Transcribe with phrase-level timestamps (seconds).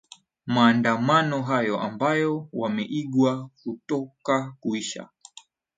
[0.45, 5.09] maandamano hayo ambayo wameigwa kutoka kuisha